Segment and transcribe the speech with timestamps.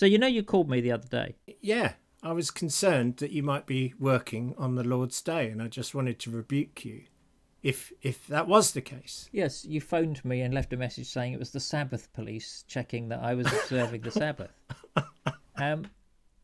[0.00, 1.36] So you know you called me the other day.
[1.60, 1.92] Yeah,
[2.22, 5.94] I was concerned that you might be working on the Lord's Day, and I just
[5.94, 7.02] wanted to rebuke you,
[7.62, 9.28] if if that was the case.
[9.30, 13.10] Yes, you phoned me and left a message saying it was the Sabbath police checking
[13.10, 14.52] that I was observing the Sabbath.
[15.56, 15.84] Um,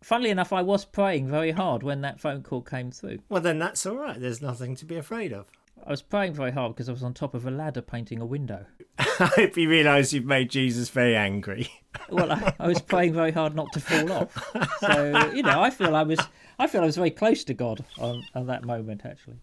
[0.02, 3.20] funnily enough, I was praying very hard when that phone call came through.
[3.30, 4.20] Well, then that's all right.
[4.20, 5.46] There's nothing to be afraid of.
[5.86, 8.27] I was praying very hard because I was on top of a ladder painting a
[8.27, 8.66] window.
[8.98, 9.04] I
[9.34, 11.70] hope you realise you've made Jesus very angry.
[12.11, 14.54] Well, I, I was praying very hard not to fall off.
[14.80, 16.21] So you know, I feel I was,
[16.58, 19.03] I feel I was very close to God on, on that moment.
[19.04, 19.36] Actually,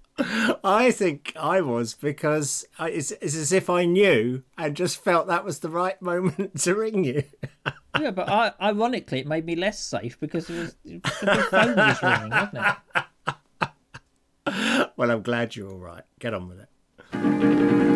[0.63, 5.27] I think I was because I, it's, it's as if I knew and just felt
[5.27, 7.23] that was the right moment to ring you.
[7.99, 12.01] yeah, but I, ironically, it made me less safe because it was the phone was
[12.03, 12.77] ringing, wasn't
[14.45, 14.89] it?
[14.97, 16.03] well, I'm glad you're all right.
[16.19, 17.92] Get on with it.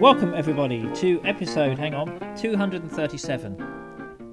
[0.00, 3.60] Welcome everybody to episode, hang on, 237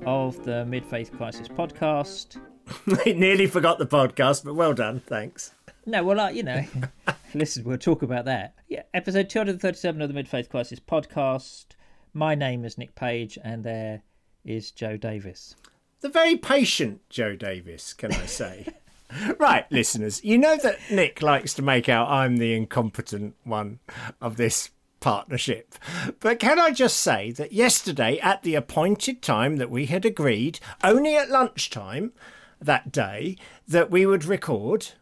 [0.05, 2.39] of the Mid Faith Crisis podcast.
[3.03, 4.99] I nearly forgot the podcast, but well done.
[4.99, 5.55] Thanks.
[5.88, 6.63] No, well, uh, you know,
[7.33, 8.53] listen, we'll talk about that.
[8.67, 11.66] Yeah, episode 237 of the Mid Faith Crisis podcast.
[12.13, 14.03] My name is Nick Page, and there
[14.43, 15.55] is Joe Davis.
[16.02, 18.67] The very patient Joe Davis, can I say?
[19.39, 23.80] right, listeners, you know that Nick likes to make out I'm the incompetent one
[24.21, 24.69] of this
[25.06, 25.75] partnership.
[26.20, 30.59] But can I just say that yesterday, at the appointed time that we had agreed,
[30.84, 32.11] only at lunchtime
[32.59, 34.94] that day, that we would record,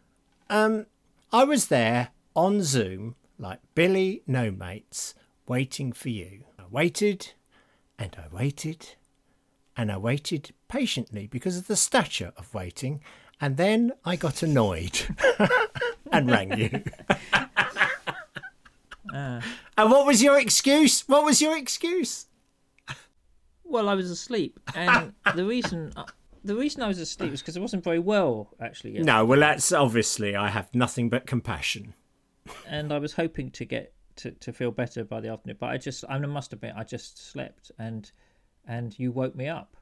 [0.50, 0.84] um,
[1.32, 5.14] I was there on Zoom like Billy No Mates,
[5.48, 6.44] waiting for you.
[6.58, 7.32] I waited
[7.98, 8.96] and I waited
[9.74, 13.00] and I waited patiently because of the stature of waiting,
[13.40, 15.00] and then I got annoyed
[16.12, 16.82] and rang you.
[19.14, 19.40] Uh,
[19.76, 21.02] And what was your excuse?
[21.08, 22.26] What was your excuse?
[23.64, 26.04] well, I was asleep, and the reason uh,
[26.44, 29.04] the reason I was asleep was because I wasn't very well actually, yet.
[29.04, 31.94] No, well, that's obviously I have nothing but compassion.
[32.68, 35.76] and I was hoping to get to, to feel better by the afternoon, but I
[35.78, 38.10] just I must admit I just slept, and
[38.66, 39.76] and you woke me up.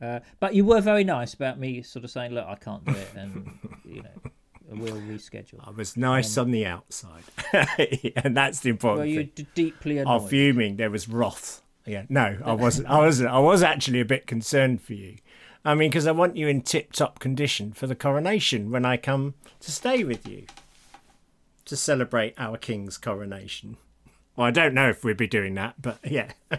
[0.00, 2.92] Uh, but you were very nice about me, sort of saying, "Look, I can't do
[2.92, 4.30] it," and you know,
[4.68, 5.60] we'll reschedule.
[5.60, 7.22] Oh, I was nice um, on the outside,
[8.16, 9.30] and that's the important Were you thing.
[9.34, 10.28] d- deeply Oh, annoyed?
[10.30, 10.76] fuming.
[10.76, 11.62] There was wrath.
[11.86, 12.88] Yeah, no, I wasn't.
[12.88, 13.30] I wasn't.
[13.30, 15.16] I was actually a bit concerned for you.
[15.64, 19.34] I mean, because I want you in tip-top condition for the coronation when I come
[19.60, 20.44] to stay with you
[21.64, 23.76] to celebrate our king's coronation.
[24.36, 26.30] Well, I don't know if we'd be doing that, but yeah.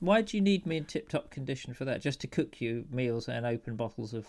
[0.00, 2.00] Why do you need me in tip-top condition for that?
[2.00, 4.26] Just to cook you meals and open bottles of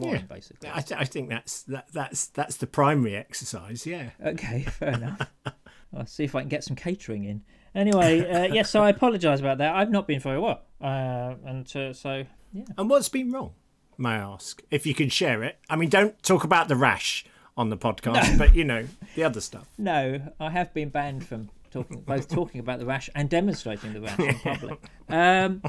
[0.00, 0.20] wine, Yeah.
[0.22, 0.68] basically.
[0.72, 3.86] I, th- I think that's that, that's that's the primary exercise.
[3.86, 4.10] Yeah.
[4.24, 5.30] Okay, fair enough.
[5.96, 7.42] I'll see if I can get some catering in.
[7.74, 9.74] Anyway, uh, yes, so I apologise about that.
[9.74, 12.64] I've not been very well, uh, and uh, so yeah.
[12.78, 13.52] And what's been wrong?
[13.98, 15.58] May I ask if you can share it?
[15.68, 17.24] I mean, don't talk about the rash
[17.56, 19.68] on the podcast, but you know the other stuff.
[19.78, 24.00] No, I have been banned from talking, both talking about the rash and demonstrating the
[24.00, 24.78] rash in public.
[25.08, 25.62] Um,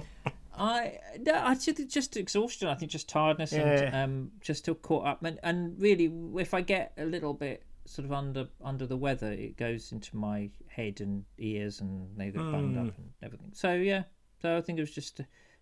[0.61, 2.67] I, no, I just, just exhaustion.
[2.67, 5.23] I think just tiredness and um, just still caught up.
[5.23, 9.31] And, and really, if I get a little bit sort of under under the weather,
[9.31, 13.51] it goes into my head and ears, and they get bunged up and everything.
[13.53, 14.03] So yeah,
[14.41, 15.21] so I think it was just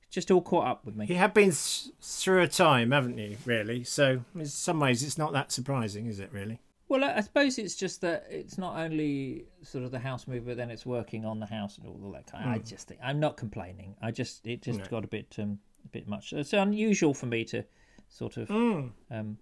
[0.10, 1.06] just all caught up with me.
[1.06, 3.38] You have been through a time, haven't you?
[3.46, 3.84] Really.
[3.84, 6.30] So in some ways, it's not that surprising, is it?
[6.34, 6.60] Really.
[6.90, 10.58] Well, I suppose it's just that it's not only sort of the house move, but
[10.58, 12.50] then it's working on the house and all that kind.
[12.50, 13.96] I just think I'm not complaining.
[14.02, 16.34] I just it just got a bit um a bit much.
[16.34, 17.64] It's unusual for me to
[18.10, 19.38] sort of um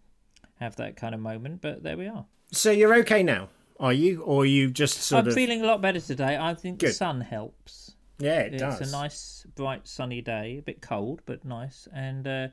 [0.59, 2.25] have that kind of moment, but there we are.
[2.51, 3.49] So you're okay now,
[3.79, 5.33] are you, or you just sort I'm of?
[5.33, 6.37] feeling a lot better today.
[6.37, 7.95] I think the sun helps.
[8.19, 8.81] yeah, it It's does.
[8.81, 10.57] It's a nice, bright, sunny day.
[10.57, 12.47] A bit cold, but nice, and uh,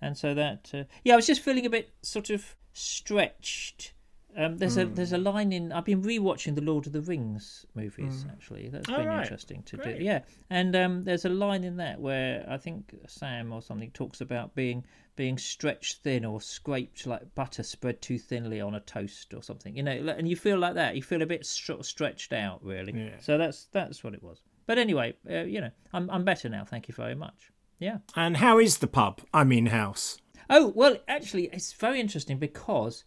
[0.00, 3.92] and so that uh, yeah, I was just feeling a bit sort of stretched.
[4.36, 4.94] Um, there's a Hmm.
[4.94, 5.72] there's a line in.
[5.72, 8.24] I've been rewatching the Lord of the Rings movies.
[8.30, 9.22] Actually, That's been right.
[9.22, 9.98] interesting to Great.
[9.98, 10.04] do.
[10.04, 14.20] Yeah, and um, there's a line in that where I think Sam or something talks
[14.20, 14.84] about being
[15.14, 19.76] being stretched thin or scraped like butter spread too thinly on a toast or something.
[19.76, 20.96] You know, and you feel like that.
[20.96, 22.92] You feel a bit sort of stretched out, really.
[22.98, 23.18] Yeah.
[23.20, 24.40] So that's that's what it was.
[24.66, 26.64] But anyway, uh, you know, I'm I'm better now.
[26.64, 27.50] Thank you very much.
[27.78, 27.98] Yeah.
[28.16, 29.20] And how is the pub?
[29.34, 30.18] I mean, house.
[30.48, 33.04] Oh well, actually, it's very interesting because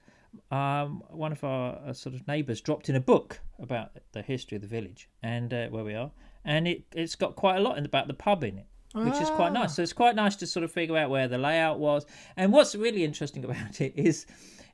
[0.52, 4.56] um, one of our uh, sort of neighbours dropped in a book about the history
[4.56, 6.12] of the village and uh, where we are,
[6.44, 8.68] and it it's got quite a lot in about the pub in it.
[8.94, 9.76] which is quite nice.
[9.76, 12.06] So it's quite nice to sort of figure out where the layout was.
[12.38, 14.26] And what's really interesting about it is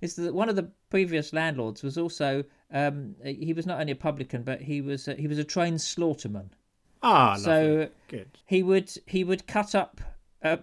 [0.01, 3.95] is that one of the previous landlords was also um, he was not only a
[3.95, 6.49] publican but he was he was a trained slaughterman.
[7.03, 7.89] Ah, so lovely.
[8.07, 8.37] good.
[8.45, 10.01] He would he would cut up
[10.43, 10.57] uh,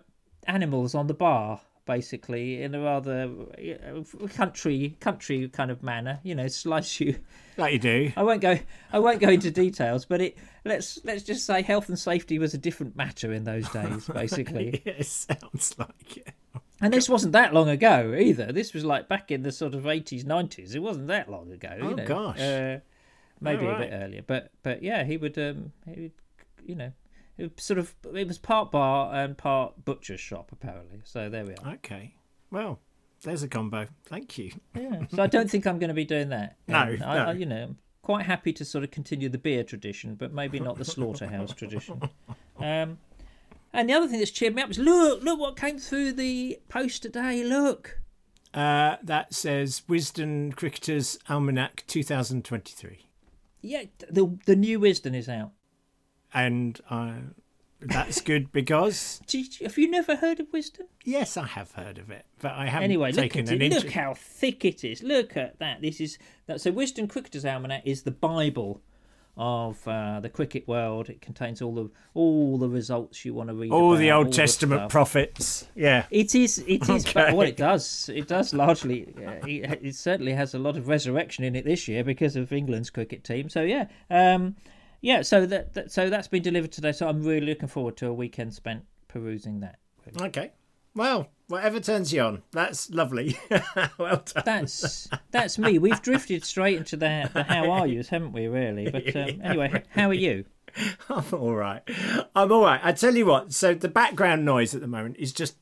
[0.46, 6.20] animals on the bar basically in a rather uh, country country kind of manner.
[6.22, 7.16] You know, slice you.
[7.56, 8.12] Like you do.
[8.16, 8.58] I won't go.
[8.92, 12.54] I won't go into details, but it let's let's just say health and safety was
[12.54, 14.82] a different matter in those days, basically.
[14.84, 16.34] it sounds like it.
[16.80, 18.52] And this wasn't that long ago either.
[18.52, 20.76] This was like back in the sort of eighties, nineties.
[20.76, 21.76] It wasn't that long ago.
[21.80, 22.06] Oh you know.
[22.06, 22.38] gosh.
[22.38, 22.78] Uh,
[23.40, 26.12] maybe All a bit earlier, but but yeah, he would um he would
[26.64, 26.92] you know.
[27.38, 31.00] It was sort of it was part bar and part butcher's shop apparently.
[31.04, 31.74] So there we are.
[31.74, 32.14] Okay.
[32.50, 32.80] Well,
[33.22, 33.86] there's a combo.
[34.06, 34.52] Thank you.
[34.74, 35.02] Yeah.
[35.14, 36.56] So I don't think I'm going to be doing that.
[36.68, 37.06] No, I, no.
[37.06, 40.58] I, you know, I'm quite happy to sort of continue the beer tradition, but maybe
[40.60, 42.02] not the slaughterhouse tradition.
[42.58, 42.98] Um,
[43.72, 46.58] and the other thing that's cheered me up is look, look what came through the
[46.68, 47.44] post today.
[47.44, 48.00] Look,
[48.54, 53.06] Uh, that says Wisden Cricketers Almanack 2023.
[53.60, 55.52] yeah, the the new Wisden is out.
[56.34, 57.12] And uh,
[57.80, 60.86] that's good because, you- have you never heard of Wisden?
[61.04, 63.72] yes, I have heard of it, but I haven't Anyway, look taken at an it.
[63.72, 65.02] Look how thick it is.
[65.02, 65.80] Look at that.
[65.80, 66.60] This is that.
[66.60, 68.82] So, Wisden Cricketers Almanack is the Bible
[69.40, 71.08] of uh, the cricket world.
[71.08, 73.70] It contains all the all the results you want to read.
[73.70, 74.90] All the about, Old Testament stuff.
[74.90, 75.68] prophets.
[75.76, 76.06] Yeah.
[76.10, 76.58] It is.
[76.66, 77.06] It is.
[77.06, 77.12] Okay.
[77.14, 79.14] But what it does, it does largely.
[79.16, 82.52] Uh, it, it certainly has a lot of resurrection in it this year because of
[82.52, 83.48] England's cricket team.
[83.48, 84.56] So yeah, um,
[85.00, 85.22] yeah.
[85.22, 86.92] So that, that so that's been delivered today.
[86.92, 89.78] So I'm really looking forward to a weekend spent perusing that.
[90.20, 90.52] Okay.
[90.94, 92.42] Well, whatever turns you on.
[92.52, 93.38] That's lovely.
[93.98, 94.42] well done.
[94.44, 95.78] That's that's me.
[95.78, 98.46] We've drifted straight into the, the how are yous, haven't we?
[98.46, 98.90] Really.
[98.90, 100.44] But um, anyway, how are you?
[101.08, 101.82] I'm all right.
[102.34, 102.80] I'm all right.
[102.82, 103.52] I tell you what.
[103.52, 105.56] So the background noise at the moment is just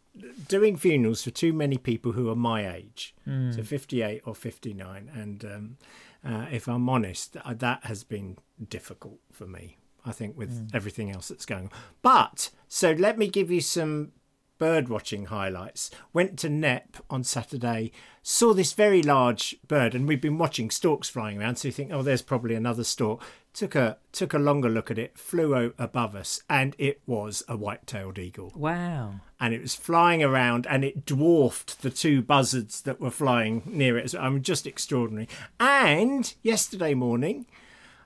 [0.48, 5.10] doing funerals for too many people who are my age, so 58 or 59.
[5.14, 5.76] And um,
[6.24, 9.78] uh, if I'm honest, uh, that has been difficult for me.
[10.04, 11.70] I think with everything else that's going on.
[12.00, 14.12] But so let me give you some
[14.58, 15.90] bird watching highlights.
[16.12, 17.92] Went to Knepp on Saturday,
[18.22, 21.56] saw this very large bird, and we've been watching storks flying around.
[21.56, 23.22] So you think, oh, there's probably another stork.
[23.54, 27.42] Took a took a longer look at it, flew o- above us, and it was
[27.48, 28.52] a white-tailed eagle.
[28.54, 29.14] Wow.
[29.40, 33.96] And it was flying around, and it dwarfed the two buzzards that were flying near
[33.96, 34.14] it.
[34.14, 35.28] I mean, just extraordinary.
[35.58, 37.46] And yesterday morning,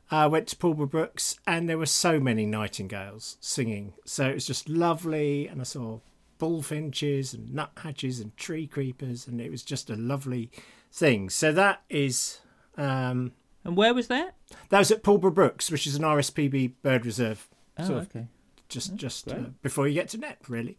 [0.09, 3.95] I went to Pulborough Brooks, and there were so many nightingales singing.
[4.05, 5.99] So it was just lovely, and I saw
[6.41, 10.51] bullfinches and nuthatches and tree creepers, and it was just a lovely
[10.91, 11.31] thing.
[11.31, 12.41] So that is
[12.77, 13.33] um,
[13.65, 14.35] And where was that?
[14.71, 17.49] that was at Pulborough Brooks, which is an RSPB bird reserve,
[17.79, 18.27] Oh, sort of okay.
[18.69, 20.77] just just uh, before you get to Knepp, really,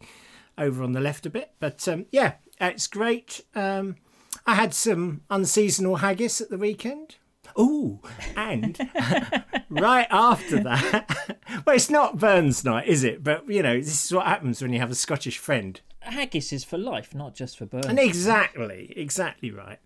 [0.58, 1.52] over on the left a bit.
[1.58, 3.40] But um, yeah, it's great.
[3.54, 3.96] Um,
[4.46, 7.16] I had some unseasonal haggis at the weekend.
[7.58, 8.00] Ooh,
[8.36, 8.78] and
[9.70, 13.22] right after that, well, it's not Burns night, is it?
[13.22, 15.80] But you know, this is what happens when you have a Scottish friend.
[16.00, 17.86] Haggis is for life, not just for Burns.
[17.86, 19.78] And exactly, exactly right.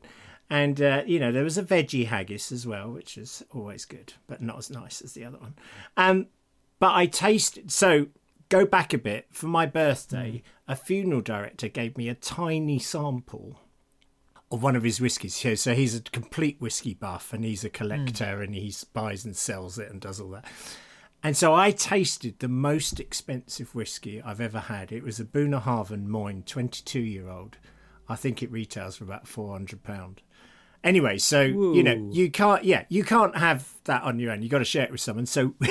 [0.48, 4.14] And uh, you know, there was a veggie haggis as well, which is always good,
[4.26, 5.54] but not as nice as the other one.
[5.96, 6.26] Um,
[6.78, 7.72] but I tasted.
[7.72, 8.06] So
[8.48, 9.26] go back a bit.
[9.32, 13.60] For my birthday, a funeral director gave me a tiny sample
[14.50, 15.37] of one of his whiskies.
[15.37, 19.37] So, so he's a complete whiskey buff, and he's a collector, and he buys and
[19.37, 20.47] sells it and does all that.
[21.23, 24.92] And so I tasted the most expensive whiskey I've ever had.
[24.92, 27.56] It was a Bunnahabhain Moine 22 year old.
[28.09, 30.18] I think it retails for about £400.
[30.85, 34.42] Anyway, so you know you can't, yeah, you can't have that on your own.
[34.42, 35.26] You got to share it with someone.
[35.26, 35.68] So we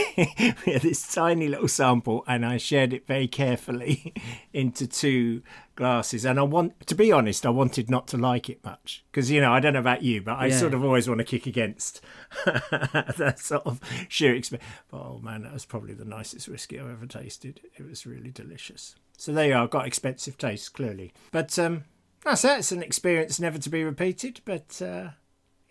[0.73, 4.13] had this tiny little sample, and I shared it very carefully
[4.53, 5.41] into two
[5.75, 6.25] glasses.
[6.25, 9.39] And I want, to be honest, I wanted not to like it much because you
[9.41, 10.59] know I don't know about you, but I Yeah.
[10.59, 12.01] sort of always want to kick against
[12.45, 14.67] that sort of sheer experience.
[14.89, 17.61] But oh man, that was probably the nicest whiskey I've ever tasted.
[17.77, 18.95] It was really delicious.
[19.17, 19.67] So there you are.
[19.67, 21.85] Got expensive taste clearly, but um,
[22.25, 22.59] that's it.
[22.59, 24.41] It's an experience never to be repeated.
[24.43, 25.09] But uh,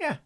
[0.00, 0.16] yeah,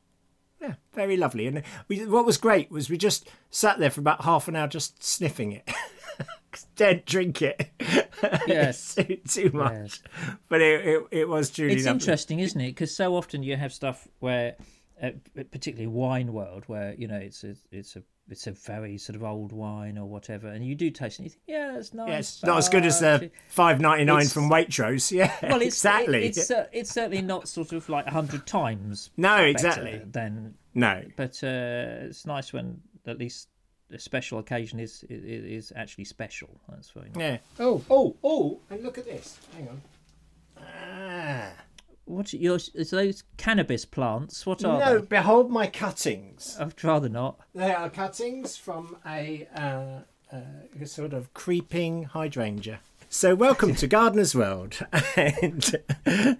[0.60, 1.46] yeah, very lovely.
[1.46, 4.68] And we, what was great was we just sat there for about half an hour
[4.68, 5.68] just sniffing it.
[6.76, 7.70] Don't drink it.
[8.48, 8.96] Yes.
[8.96, 9.72] too, too much.
[9.72, 10.02] Yes.
[10.48, 11.94] But it, it, it was truly It's lovely.
[12.00, 12.70] interesting, isn't it?
[12.70, 14.56] Because so often you have stuff where,
[15.00, 15.10] uh,
[15.52, 19.22] particularly wine world, where you know it's a it's a it's a very sort of
[19.24, 22.08] old wine or whatever, and you do taste it, and you think, yeah, that's nice.
[22.08, 25.10] Yeah, it's not as good as the five ninety nine from Waitrose.
[25.18, 26.24] Yeah, Well, it's, exactly.
[26.24, 30.00] it- it's uh, it's certainly not sort of like a hundred times no, exactly.
[30.04, 33.48] Then No, But uh, it's nice when at least
[33.90, 35.24] a special occasion is is,
[35.68, 36.50] is actually special.
[36.68, 37.16] That's very nice.
[37.18, 37.38] Yeah.
[37.58, 38.60] Oh, oh, oh!
[38.70, 39.38] And look at this.
[39.56, 39.82] Hang on.
[40.58, 41.50] Ah.
[42.08, 44.46] What are your is those cannabis plants?
[44.46, 44.84] What are they?
[44.84, 45.06] No, they?
[45.06, 46.56] behold my cuttings.
[46.58, 47.38] I'd rather not.
[47.54, 50.00] They are cuttings from a, uh,
[50.34, 50.40] uh,
[50.80, 52.80] a sort of creeping hydrangea.
[53.10, 54.80] So, welcome to Gardener's World
[55.16, 55.62] and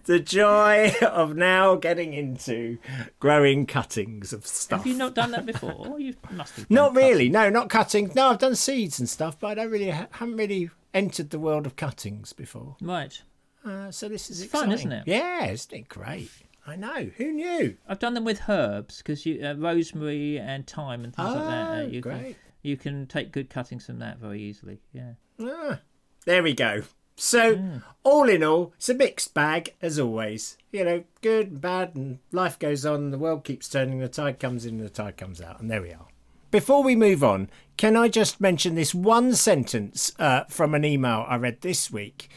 [0.05, 2.79] the joy of now getting into
[3.21, 4.81] growing cuttings of stuff.
[4.81, 5.99] Have you not done that before?
[6.01, 6.71] You must have.
[6.71, 7.29] Not really.
[7.29, 8.15] No, not cuttings.
[8.15, 11.39] No, I've done seeds and stuff, but I don't really ha- haven't really entered the
[11.39, 12.77] world of cuttings before.
[12.81, 13.21] Right.
[13.65, 15.05] Uh, so this is It's fun, isn't it?
[15.07, 16.31] Yeah, isn't it great?
[16.67, 17.11] I know.
[17.17, 17.77] Who knew?
[17.89, 21.71] I've done them with herbs because you uh, rosemary and thyme and things like that.
[21.71, 22.37] Uh, Oh, you can great.
[22.63, 24.81] you can take good cuttings from that very easily.
[24.93, 25.13] Yeah.
[25.41, 25.81] Ah,
[26.27, 26.83] there we go.
[27.17, 27.77] So, Hmm.
[28.05, 30.57] all in all, it's a mixed bag as always.
[30.71, 33.11] You know, good and bad, and life goes on.
[33.11, 33.99] The world keeps turning.
[33.99, 36.07] The tide comes in, the tide comes out, and there we are.
[36.51, 41.25] Before we move on, can I just mention this one sentence uh, from an email
[41.29, 42.29] I read this week?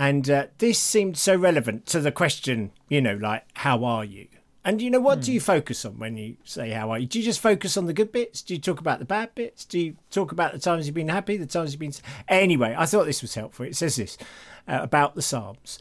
[0.00, 4.28] And uh, this seemed so relevant to the question, you know, like, how are you?
[4.64, 7.06] And, you know, what do you focus on when you say, how are you?
[7.06, 8.40] Do you just focus on the good bits?
[8.40, 9.66] Do you talk about the bad bits?
[9.66, 11.92] Do you talk about the times you've been happy, the times you've been.
[12.28, 13.66] Anyway, I thought this was helpful.
[13.66, 14.16] It says this
[14.66, 15.78] uh, about the Psalms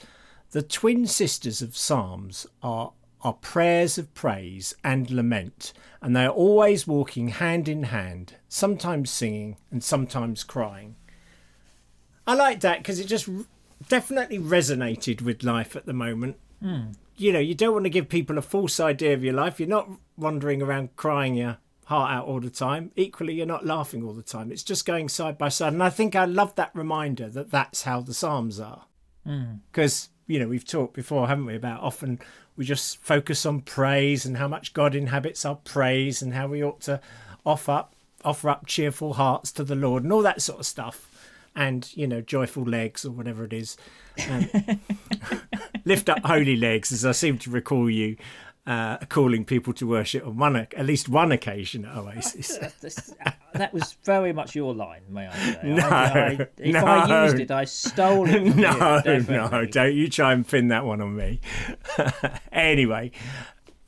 [0.51, 5.71] The twin sisters of Psalms are, are prayers of praise and lament,
[6.01, 10.97] and they are always walking hand in hand, sometimes singing and sometimes crying.
[12.27, 13.29] I like that because it just
[13.87, 16.37] definitely resonated with life at the moment.
[16.61, 16.91] Hmm.
[17.15, 19.59] You know, you don't want to give people a false idea of your life.
[19.59, 22.91] You're not wandering around crying your heart out all the time.
[22.95, 24.51] Equally, you're not laughing all the time.
[24.51, 25.73] It's just going side by side.
[25.73, 28.85] And I think I love that reminder that that's how the Psalms are.
[29.25, 29.55] Hmm.
[29.71, 32.19] Because, you know, we've talked before, haven't we, about often
[32.55, 36.63] we just focus on praise and how much God inhabits our praise and how we
[36.63, 37.01] ought to
[37.45, 41.08] offer up, offer up cheerful hearts to the Lord and all that sort of stuff.
[41.59, 43.75] And, you know, joyful legs or whatever it is.
[44.29, 44.49] Um,
[45.85, 48.15] lift up holy legs, as I seem to recall you
[48.65, 52.59] uh, calling people to worship on one, at least one occasion at Oasis.
[53.53, 55.59] That was very much your line, may I say?
[55.63, 56.85] No, I, I, if no.
[56.85, 58.33] I used it, I stole it.
[58.33, 59.01] From you, no,
[59.49, 61.41] no, don't you try and pin that one on me.
[62.51, 63.11] anyway,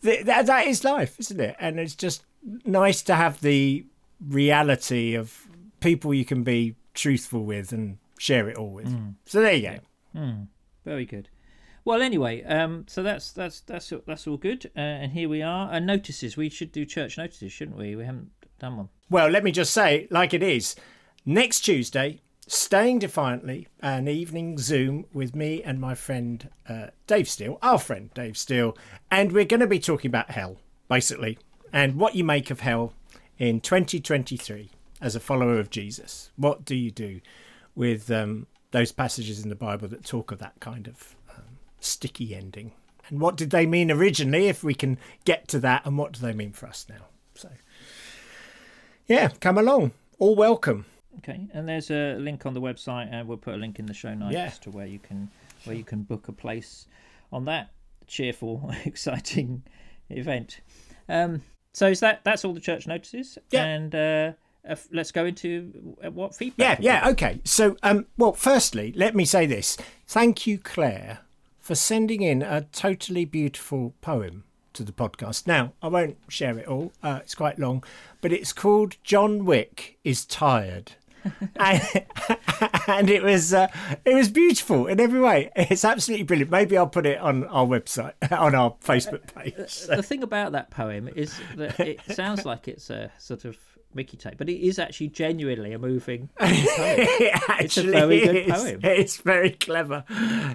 [0.01, 1.55] th- that, that is life, isn't it?
[1.59, 2.23] And it's just
[2.65, 3.85] nice to have the
[4.19, 5.47] reality of
[5.79, 8.87] people you can be truthful with and share it all with.
[8.87, 9.15] Mm.
[9.25, 9.79] So there you
[10.13, 10.47] go.
[10.85, 11.29] Very good.
[11.83, 15.71] Well, anyway, um, so that's that's that's that's all good, uh, and here we are.
[15.71, 16.37] And notices.
[16.37, 17.95] We should do church notices, shouldn't we?
[17.95, 18.29] We haven't
[18.59, 18.89] done one.
[19.09, 20.75] Well, let me just say, like it is,
[21.25, 27.57] next Tuesday, Staying Defiantly, an evening Zoom with me and my friend uh, Dave Steele,
[27.61, 28.77] our friend Dave Steele,
[29.09, 30.57] and we're going to be talking about hell,
[30.87, 31.39] basically,
[31.73, 32.93] and what you make of hell
[33.39, 34.69] in 2023
[35.01, 36.31] as a follower of Jesus.
[36.35, 37.19] What do you do
[37.75, 42.35] with um, those passages in the Bible that talk of that kind of um, sticky
[42.35, 42.71] ending?
[43.09, 46.21] And what did they mean originally, if we can get to that, and what do
[46.21, 47.05] they mean for us now?
[47.35, 47.49] So
[49.07, 49.91] yeah, come along.
[50.19, 50.85] All welcome.
[51.17, 53.93] Okay, and there's a link on the website, and we'll put a link in the
[53.93, 54.49] show notes Yeah.
[54.61, 55.29] to where you can
[55.65, 56.87] where you can book a place
[57.31, 57.71] on that
[58.07, 59.63] cheerful, exciting
[60.09, 60.61] event.
[61.09, 61.41] Um,
[61.73, 63.37] so is that that's all the church notices?
[63.51, 63.65] Yeah.
[63.65, 64.31] And uh,
[64.63, 66.79] if- let's go into uh, what feedback.
[66.79, 67.41] Yeah, yeah, okay.
[67.43, 69.77] So, um, well, firstly, let me say this.
[70.07, 71.19] Thank you, Claire,
[71.59, 75.47] for sending in a totally beautiful poem to the podcast.
[75.47, 76.93] Now, I won't share it all.
[77.03, 77.83] Uh, it's quite long,
[78.21, 80.93] but it's called "John Wick is Tired."
[81.57, 81.81] and,
[82.87, 83.67] and it was uh,
[84.05, 85.51] it was beautiful in every way.
[85.55, 86.51] It's absolutely brilliant.
[86.51, 89.81] Maybe I'll put it on our website, on our Facebook page.
[89.85, 93.57] The thing about that poem is that it sounds like it's a sort of
[93.93, 96.49] Mickey tape, but it is actually genuinely a moving poem.
[96.49, 98.79] it actually very good poem.
[98.83, 100.03] It's very clever.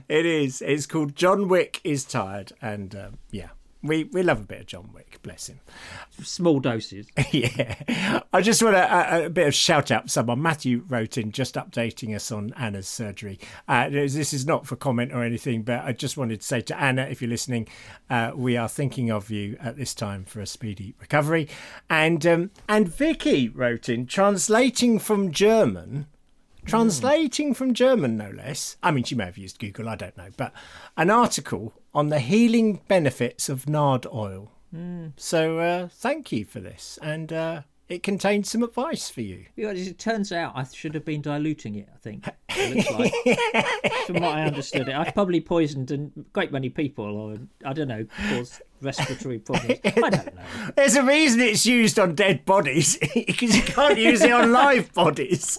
[0.08, 0.62] It is.
[0.62, 3.48] It's called John Wick is Tired, and um, yeah,
[3.82, 5.18] we we love a bit of John Wick.
[5.22, 5.60] Bless him.
[6.22, 7.06] Small doses.
[7.32, 10.10] yeah, I just want a, a, a bit of shout out.
[10.10, 13.38] Someone Matthew wrote in just updating us on Anna's surgery.
[13.68, 16.80] Uh, this is not for comment or anything, but I just wanted to say to
[16.80, 17.68] Anna, if you're listening,
[18.10, 21.48] uh, we are thinking of you at this time for a speedy recovery.
[21.88, 26.06] And um, and Vicky wrote in translating from German.
[26.66, 28.76] Translating from German, no less.
[28.82, 30.52] I mean, she may have used Google, I don't know, but
[30.96, 34.52] an article on the healing benefits of nard oil.
[35.16, 39.46] So uh, thank you for this, and uh, it contains some advice for you.
[39.56, 41.88] Yeah, It turns out I should have been diluting it.
[41.94, 45.96] I think it looks like, from what I understood it, I've probably poisoned a
[46.34, 49.80] great many people, or I don't know, caused respiratory problems.
[49.82, 50.42] I don't know.
[50.76, 54.92] There's a reason it's used on dead bodies because you can't use it on live
[54.92, 55.58] bodies.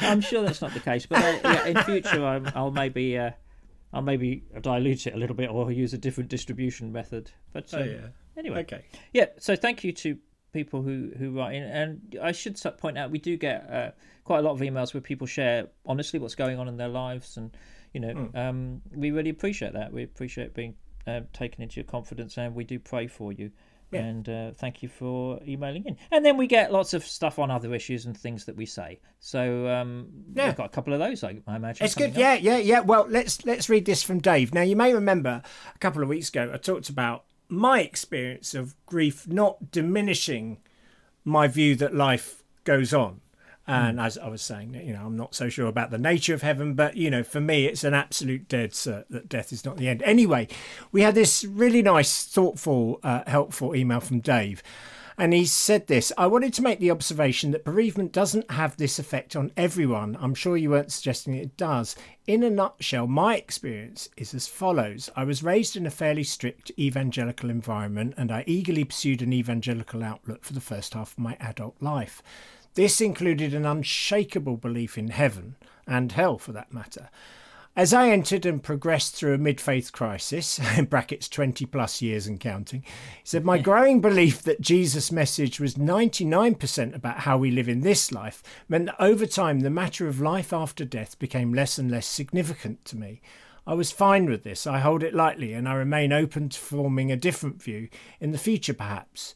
[0.00, 3.30] I'm sure that's not the case, but uh, yeah, in future I'll, I'll maybe uh,
[3.92, 7.30] I'll maybe dilute it a little bit or use a different distribution method.
[7.52, 8.06] But um, Oh, yeah.
[8.36, 8.84] anyway, Okay.
[9.12, 9.26] yeah.
[9.38, 10.18] So thank you to
[10.52, 13.90] people who who write in, and I should point out we do get uh,
[14.24, 17.36] quite a lot of emails where people share honestly what's going on in their lives,
[17.36, 17.56] and
[17.94, 18.36] you know Hmm.
[18.36, 19.92] um, we really appreciate that.
[19.92, 20.74] We appreciate being
[21.06, 23.50] uh, taken into your confidence, and we do pray for you.
[23.90, 24.00] Yeah.
[24.00, 25.96] And uh, thank you for emailing in.
[26.10, 29.00] And then we get lots of stuff on other issues and things that we say.
[29.18, 30.46] So um, Yeah.
[30.46, 31.84] we've got a couple of those, I, I imagine.
[31.86, 32.10] It's good.
[32.10, 32.16] up.
[32.18, 32.80] Yeah, yeah, yeah.
[32.80, 34.52] Well, let's let's read this from Dave.
[34.52, 35.42] Now, you may remember
[35.74, 40.58] a couple of weeks ago I talked about my experience of grief not diminishing
[41.24, 43.22] my view that life goes on.
[43.68, 46.40] And as I was saying, you know, I'm not so sure about the nature of
[46.40, 49.76] heaven, but you know, for me, it's an absolute dead cert that death is not
[49.76, 50.02] the end.
[50.04, 50.48] Anyway,
[50.90, 54.62] we had this really nice, thoughtful, uh, helpful email from Dave.
[55.20, 59.00] And he said this I wanted to make the observation that bereavement doesn't have this
[59.00, 60.16] effect on everyone.
[60.20, 61.96] I'm sure you weren't suggesting it does.
[62.28, 66.70] In a nutshell, my experience is as follows I was raised in a fairly strict
[66.78, 71.36] evangelical environment, and I eagerly pursued an evangelical outlook for the first half of my
[71.40, 72.22] adult life.
[72.78, 77.10] This included an unshakable belief in heaven and hell, for that matter.
[77.74, 82.28] As I entered and progressed through a mid faith crisis, in brackets 20 plus years
[82.28, 87.50] and counting, he said, My growing belief that Jesus' message was 99% about how we
[87.50, 91.52] live in this life meant that over time the matter of life after death became
[91.52, 93.20] less and less significant to me.
[93.66, 97.10] I was fine with this, I hold it lightly, and I remain open to forming
[97.10, 97.88] a different view
[98.20, 99.34] in the future, perhaps.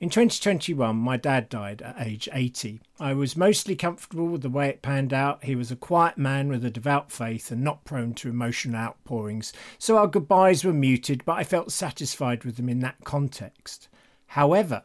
[0.00, 2.80] In 2021, my dad died at age 80.
[2.98, 5.44] I was mostly comfortable with the way it panned out.
[5.44, 9.52] He was a quiet man with a devout faith and not prone to emotional outpourings,
[9.78, 13.90] so our goodbyes were muted, but I felt satisfied with them in that context.
[14.28, 14.84] However,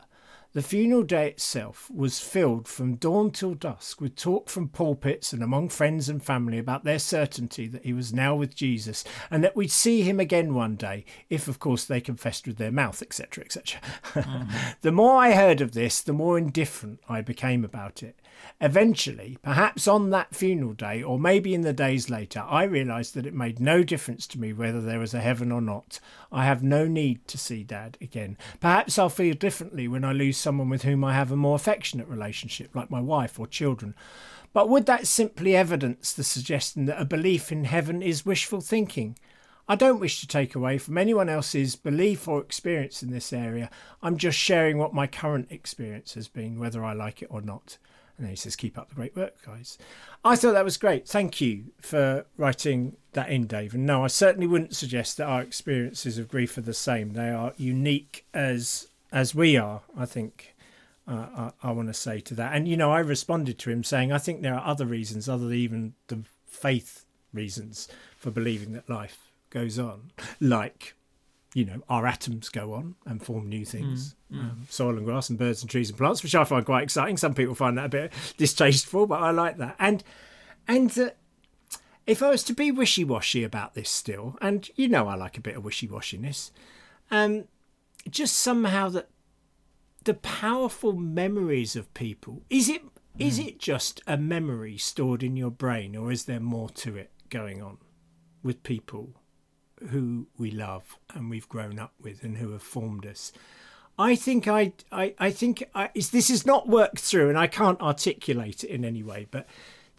[0.55, 5.43] the funeral day itself was filled from dawn till dusk with talk from pulpits and
[5.43, 9.57] among friends and family about their certainty that he was now with Jesus and that
[9.57, 13.43] we'd see him again one day, if of course they confessed with their mouth, etc.,
[13.43, 13.81] etc.
[14.15, 14.47] Mm.
[14.81, 18.17] the more I heard of this, the more indifferent I became about it.
[18.61, 23.25] Eventually, perhaps on that funeral day, or maybe in the days later, I realised that
[23.25, 25.99] it made no difference to me whether there was a heaven or not.
[26.31, 28.37] I have no need to see Dad again.
[28.59, 32.07] Perhaps I'll feel differently when I lose someone with whom I have a more affectionate
[32.07, 33.95] relationship, like my wife or children.
[34.53, 39.17] But would that simply evidence the suggestion that a belief in heaven is wishful thinking?
[39.67, 43.71] I don't wish to take away from anyone else's belief or experience in this area.
[44.03, 47.77] I'm just sharing what my current experience has been, whether I like it or not.
[48.17, 49.77] And then he says, Keep up the great work, guys.
[50.23, 51.07] I thought that was great.
[51.07, 53.73] Thank you for writing that in, Dave.
[53.73, 57.13] And no, I certainly wouldn't suggest that our experiences of grief are the same.
[57.13, 60.53] They are unique as as we are, I think.
[61.07, 62.55] Uh, I, I want to say to that.
[62.55, 65.45] And, you know, I responded to him saying, I think there are other reasons other
[65.45, 70.09] than even the faith reasons for believing that life goes on,
[70.41, 70.94] like
[71.55, 74.13] you know, our atoms go on and form new things.
[74.29, 77.15] Um, soil and grass and birds and trees and plants, which I find quite exciting.
[77.15, 79.77] Some people find that a bit distasteful, but I like that.
[79.79, 80.03] And
[80.67, 81.11] and uh,
[82.05, 85.37] if I was to be wishy washy about this still, and you know I like
[85.37, 86.51] a bit of wishy washiness,
[87.09, 87.45] um,
[88.09, 89.07] just somehow that
[90.03, 92.81] the powerful memories of people is it
[93.17, 97.11] is it just a memory stored in your brain, or is there more to it
[97.29, 97.77] going on
[98.43, 99.13] with people
[99.89, 103.31] who we love and we've grown up with and who have formed us.
[103.97, 107.79] I think I, I, I think I, this is not worked through, and I can't
[107.79, 109.27] articulate it in any way.
[109.31, 109.47] But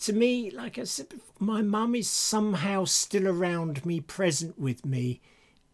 [0.00, 4.84] to me, like I said, before, my mum is somehow still around me, present with
[4.84, 5.22] me.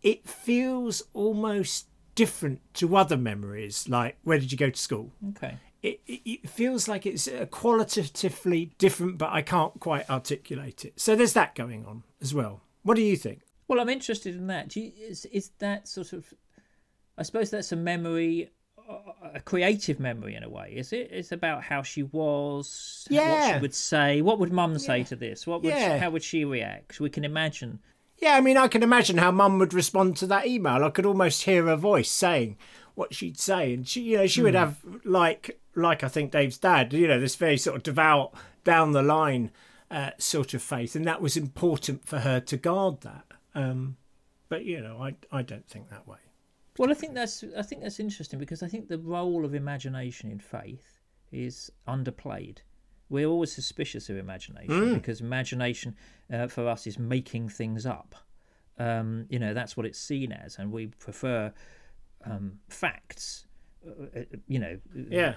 [0.03, 5.11] It feels almost different to other memories, like where did you go to school?
[5.31, 5.57] Okay.
[5.83, 11.01] It, it, it feels like it's qualitatively different, but I can't quite articulate it.
[11.01, 12.61] So there's that going on as well.
[12.85, 13.41] What do you think?
[13.69, 14.69] Well, I'm interested in that.
[14.69, 16.33] Do you, is is that sort of?
[17.17, 18.51] I suppose that's a memory,
[19.35, 20.73] a creative memory in a way.
[20.75, 21.11] Is it?
[21.11, 23.31] It's about how she was, yeah.
[23.31, 24.23] what she would say.
[24.23, 25.47] What would Mum say to this?
[25.47, 25.73] What would?
[25.73, 25.99] Yeah.
[25.99, 27.01] How would she react?
[27.01, 27.81] We can imagine.
[28.19, 30.85] Yeah, I mean, I can imagine how Mum would respond to that email.
[30.85, 32.57] I could almost hear her voice saying
[32.95, 36.59] what she'd say, and she, you know, she would have like, like I think Dave's
[36.59, 38.33] dad, you know, this very sort of devout,
[38.65, 39.51] down the line
[39.91, 43.25] uh, sort of faith, and that was important for her to guard that.
[43.55, 43.97] Um,
[44.49, 46.19] but you know, I, I don't think that way.
[46.79, 50.31] Well, I think that's I think that's interesting because I think the role of imagination
[50.31, 52.59] in faith is underplayed.
[53.11, 55.97] We're always suspicious of imagination because imagination
[56.33, 58.15] uh, for us is making things up.
[58.79, 61.53] Um, you know, that's what it's seen as, and we prefer
[62.25, 63.47] um, facts.
[63.87, 65.37] Uh, uh you know, yeah.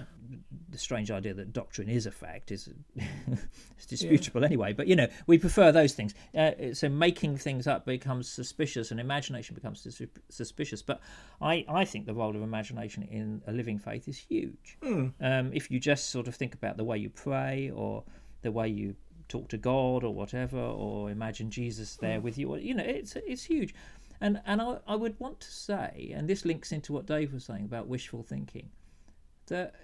[0.70, 4.46] The strange idea that doctrine is a fact is it's disputable yeah.
[4.46, 4.72] anyway.
[4.72, 6.14] But you know, we prefer those things.
[6.36, 10.82] Uh, so making things up becomes suspicious, and imagination becomes sus- suspicious.
[10.82, 11.00] But
[11.40, 14.78] I, I think the role of imagination in a living faith is huge.
[14.82, 15.12] Mm.
[15.20, 18.04] Um, if you just sort of think about the way you pray or
[18.42, 18.96] the way you
[19.28, 22.22] talk to God or whatever, or imagine Jesus there mm.
[22.22, 22.56] with you.
[22.56, 23.74] You know, it's it's huge.
[24.20, 27.44] And and I, I would want to say, and this links into what Dave was
[27.44, 28.70] saying about wishful thinking,
[29.46, 29.74] that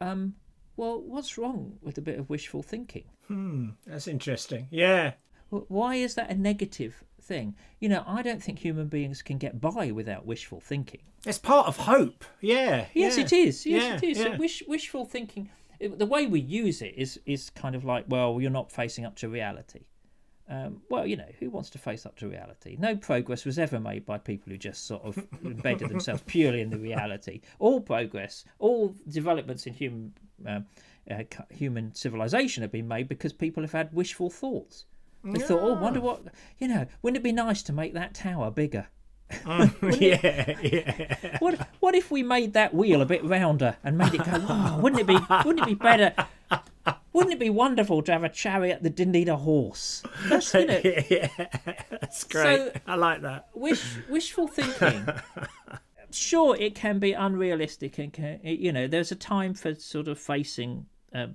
[0.00, 0.34] um,
[0.76, 3.04] well, what's wrong with a bit of wishful thinking?
[3.28, 4.68] Hmm, that's interesting.
[4.70, 5.14] Yeah.
[5.50, 7.54] Why is that a negative thing?
[7.78, 11.02] You know, I don't think human beings can get by without wishful thinking.
[11.24, 12.24] It's part of hope.
[12.40, 12.86] Yeah.
[12.92, 13.24] Yes, yeah.
[13.24, 13.66] it is.
[13.66, 14.18] Yes, yeah, it is.
[14.18, 14.24] Yeah.
[14.24, 18.40] So wish, wishful thinking the way we use it is is kind of like, well,
[18.40, 19.80] you're not facing up to reality.
[20.48, 22.76] Um, well, you know, who wants to face up to reality?
[22.78, 26.70] No progress was ever made by people who just sort of embedded themselves purely in
[26.70, 27.40] the reality.
[27.58, 30.12] All progress, all developments in human
[30.46, 30.66] um,
[31.10, 34.84] uh, human civilization have been made because people have had wishful thoughts.
[35.24, 36.22] They thought, oh, wonder what,
[36.58, 38.88] you know, wouldn't it be nice to make that tower bigger?
[39.46, 41.36] yeah, yeah.
[41.38, 44.32] What what if we made that wheel a bit rounder and made it go?
[44.48, 45.16] Oh, wouldn't it be?
[45.44, 46.12] Wouldn't it be better?
[47.12, 50.02] Wouldn't it be wonderful to have a chariot that didn't need a horse?
[50.26, 51.28] That's you know, yeah,
[51.90, 52.58] that's great.
[52.58, 53.48] So, I like that.
[53.54, 55.06] Wish wishful thinking.
[56.10, 60.18] sure, it can be unrealistic, and can, you know, there's a time for sort of
[60.18, 61.28] facing uh,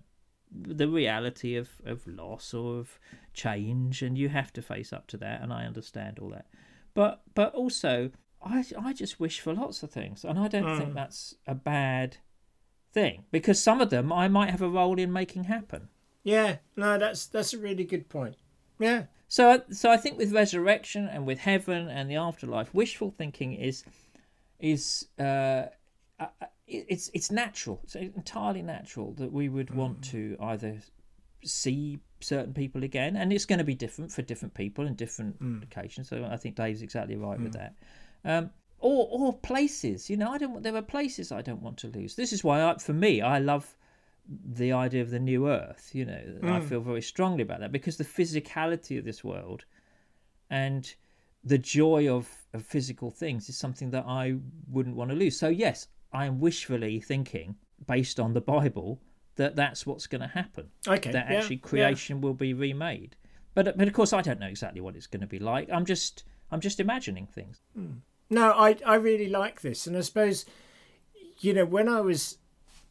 [0.51, 2.99] the reality of of loss or of
[3.33, 5.41] change, and you have to face up to that.
[5.41, 6.47] And I understand all that.
[6.93, 8.11] But but also,
[8.43, 10.77] I I just wish for lots of things, and I don't mm.
[10.77, 12.17] think that's a bad
[12.91, 15.89] thing because some of them I might have a role in making happen.
[16.23, 18.35] Yeah, no, that's that's a really good point.
[18.79, 19.05] Yeah.
[19.27, 23.83] So so I think with resurrection and with heaven and the afterlife, wishful thinking is
[24.59, 25.65] is uh,
[26.19, 26.27] uh
[26.67, 27.79] it's it's natural.
[27.83, 30.11] It's entirely natural that we would want mm.
[30.11, 30.77] to either
[31.43, 35.41] see certain people again, and it's going to be different for different people and different
[35.41, 35.63] mm.
[35.63, 36.09] occasions.
[36.09, 37.43] So I think Dave's exactly right mm.
[37.43, 37.75] with that.
[38.25, 40.63] Um, or or places, you know, I don't.
[40.63, 42.15] There are places I don't want to lose.
[42.15, 43.75] This is why, I, for me, I love
[44.45, 45.91] the idea of the new Earth.
[45.93, 46.49] You know, mm.
[46.49, 49.65] I feel very strongly about that because the physicality of this world
[50.49, 50.93] and
[51.43, 54.35] the joy of, of physical things is something that I
[54.69, 55.37] wouldn't want to lose.
[55.37, 57.55] So yes, I am wishfully thinking,
[57.87, 58.99] based on the Bible,
[59.35, 60.67] that that's what's going to happen.
[60.87, 61.11] Okay.
[61.11, 62.23] That actually yeah, creation yeah.
[62.23, 63.15] will be remade.
[63.53, 65.69] But but of course I don't know exactly what it's going to be like.
[65.71, 67.61] I'm just I'm just imagining things.
[67.77, 67.99] Mm.
[68.29, 70.45] No, I I really like this, and I suppose
[71.39, 72.37] you know when I was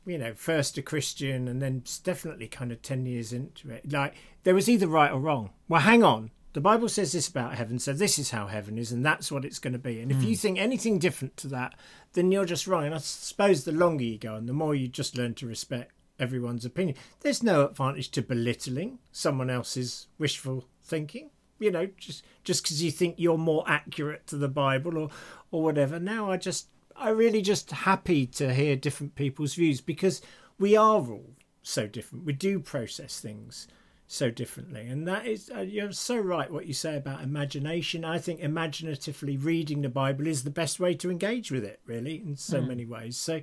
[0.06, 4.14] you know first a Christian and then definitely kind of ten years into it, like
[4.44, 5.50] there was either right or wrong.
[5.68, 6.30] Well, hang on.
[6.54, 9.44] The Bible says this about heaven, so this is how heaven is, and that's what
[9.44, 10.00] it's going to be.
[10.00, 10.28] And if mm.
[10.28, 11.74] you think anything different to that,
[12.14, 12.86] then you're just wrong.
[12.86, 15.92] And I suppose the longer you go and the more you just learn to respect
[16.18, 16.96] everyone's opinion.
[17.20, 21.30] There's no advantage to belittling someone else's wishful thinking.
[21.58, 25.10] You know, just just because you think you're more accurate to the Bible or
[25.50, 25.98] or whatever.
[25.98, 30.20] Now I just I really just happy to hear different people's views because
[30.58, 32.24] we are all so different.
[32.24, 33.68] We do process things
[34.06, 38.04] so differently, and that is uh, you're so right what you say about imagination.
[38.04, 42.16] I think imaginatively reading the Bible is the best way to engage with it, really,
[42.16, 42.68] in so mm.
[42.68, 43.16] many ways.
[43.16, 43.42] So,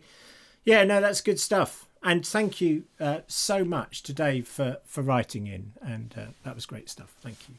[0.63, 1.87] yeah, no, that's good stuff.
[2.05, 5.73] And thank you uh, so much today for, for writing in.
[5.81, 7.15] And uh, that was great stuff.
[7.21, 7.55] Thank you.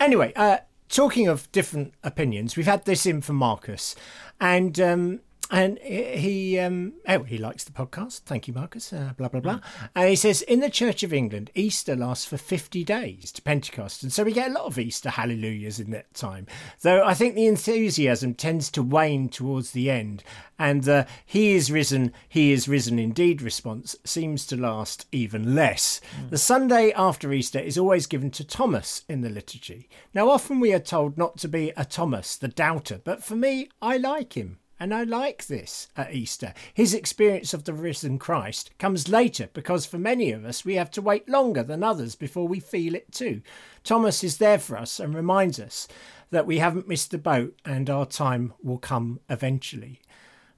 [0.00, 3.94] Anyway, uh, talking of different opinions, we've had this in from Marcus.
[4.40, 8.20] And um, and he um, oh he likes the podcast.
[8.20, 8.92] Thank you, Marcus.
[8.92, 9.58] Uh, blah blah blah.
[9.58, 9.88] Mm.
[9.94, 14.02] And he says in the Church of England, Easter lasts for fifty days to Pentecost,
[14.02, 16.46] and so we get a lot of Easter hallelujahs in that time.
[16.82, 20.24] Though I think the enthusiasm tends to wane towards the end,
[20.58, 26.00] and the "He is risen, He is risen indeed" response seems to last even less.
[26.20, 26.30] Mm.
[26.30, 29.88] The Sunday after Easter is always given to Thomas in the liturgy.
[30.14, 33.68] Now, often we are told not to be a Thomas, the doubter, but for me,
[33.80, 34.58] I like him.
[34.78, 36.52] And I like this at Easter.
[36.74, 40.90] His experience of the risen Christ comes later because for many of us, we have
[40.92, 43.40] to wait longer than others before we feel it too.
[43.84, 45.88] Thomas is there for us and reminds us
[46.30, 50.00] that we haven't missed the boat and our time will come eventually.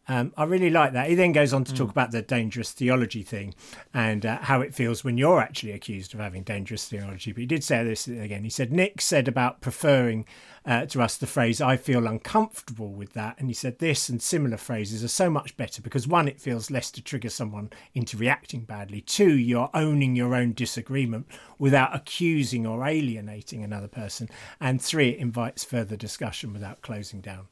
[0.08, 1.10] Um, I really like that.
[1.10, 3.54] He then goes on to talk about the dangerous theology thing
[3.92, 7.32] and uh, how it feels when you're actually accused of having dangerous theology.
[7.32, 8.42] But he did say this again.
[8.42, 10.24] He said, Nick said about preferring
[10.64, 13.36] uh, to us the phrase, I feel uncomfortable with that.
[13.38, 16.70] And he said, this and similar phrases are so much better because one, it feels
[16.70, 19.02] less to trigger someone into reacting badly.
[19.02, 21.26] Two, you're owning your own disagreement
[21.58, 24.30] without accusing or alienating another person.
[24.58, 27.48] And three, it invites further discussion without closing down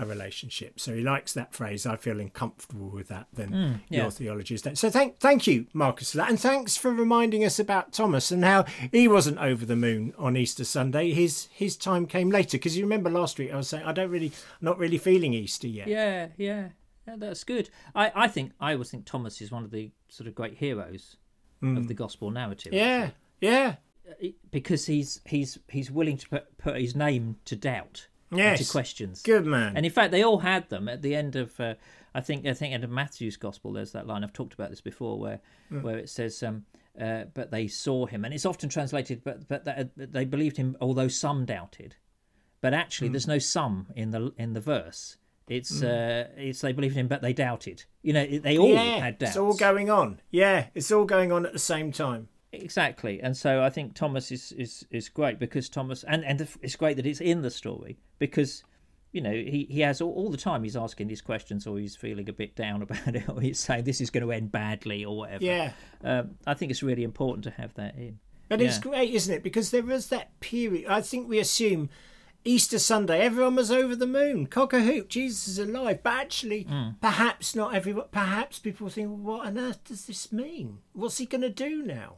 [0.00, 0.80] a relationship.
[0.80, 1.86] So he likes that phrase.
[1.86, 3.26] I feel uncomfortable with that.
[3.32, 4.02] Then mm, yeah.
[4.02, 4.78] your theology is that.
[4.78, 8.44] So thank thank you, Marcus, for that, and thanks for reminding us about Thomas and
[8.44, 11.12] how he wasn't over the moon on Easter Sunday.
[11.12, 14.10] His his time came later because you remember last week I was saying I don't
[14.10, 15.88] really not really feeling Easter yet.
[15.88, 16.68] Yeah, yeah,
[17.06, 17.70] yeah that's good.
[17.94, 21.16] I I think I always think Thomas is one of the sort of great heroes
[21.62, 21.76] mm.
[21.76, 22.72] of the gospel narrative.
[22.72, 23.10] Yeah,
[23.40, 23.76] yeah.
[24.08, 28.60] Uh, because he's he's he's willing to put, put his name to doubt yes.
[28.60, 29.22] into questions.
[29.22, 29.76] Good man.
[29.76, 31.58] And in fact, they all had them at the end of.
[31.58, 31.74] Uh,
[32.14, 35.18] I think I think in Matthew's gospel, there's that line I've talked about this before,
[35.18, 35.40] where
[35.70, 35.82] mm.
[35.82, 36.64] where it says, um,
[37.00, 40.76] uh, "But they saw him," and it's often translated, "But but that, they believed him,
[40.80, 41.96] although some doubted."
[42.60, 43.12] But actually, mm.
[43.12, 45.16] there's no some in the in the verse.
[45.48, 45.84] It's mm.
[45.84, 47.84] uh, it's they believed him, but they doubted.
[48.02, 49.32] You know, they all yeah, had doubts.
[49.32, 50.20] It's all going on.
[50.30, 52.28] Yeah, it's all going on at the same time.
[52.52, 56.76] Exactly, and so I think Thomas is is, is great because Thomas, and and it's
[56.76, 58.64] great that it's in the story because
[59.12, 61.94] you know he, he has all, all the time he's asking these questions or he's
[61.94, 65.04] feeling a bit down about it or he's saying this is going to end badly
[65.04, 65.44] or whatever.
[65.44, 68.18] Yeah, um, I think it's really important to have that in.
[68.48, 68.66] But yeah.
[68.66, 69.44] it's great, isn't it?
[69.44, 70.90] Because there was that period.
[70.90, 71.88] I think we assume
[72.44, 74.46] Easter Sunday, everyone was over the moon.
[74.46, 76.02] Cock a hoop, Jesus is alive.
[76.02, 76.96] But actually, mm.
[77.00, 78.06] perhaps not everyone.
[78.10, 80.78] Perhaps people think, well, what on earth does this mean?
[80.94, 82.14] What's he going to do now?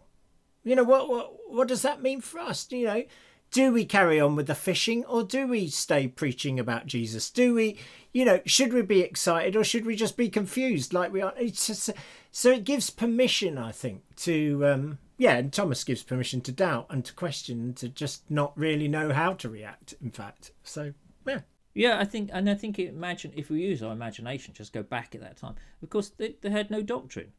[0.64, 2.66] You know, what, what, what does that mean for us?
[2.70, 3.04] You know,
[3.50, 7.30] do we carry on with the fishing or do we stay preaching about Jesus?
[7.30, 7.78] Do we,
[8.12, 11.34] you know, should we be excited or should we just be confused like we are?
[11.36, 11.90] It's just,
[12.30, 16.86] so it gives permission, I think, to, um, yeah, and Thomas gives permission to doubt
[16.88, 20.52] and to question and to just not really know how to react, in fact.
[20.62, 20.94] So,
[21.26, 21.40] yeah.
[21.74, 25.14] Yeah, I think, and I think imagine if we use our imagination, just go back
[25.14, 25.54] at that time.
[25.82, 27.32] Of course, they, they had no doctrine.